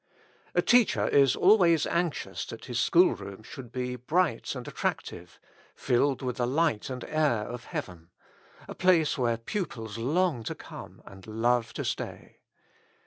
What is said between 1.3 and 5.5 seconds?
always anxious that his schoolroom should be bright and attractive,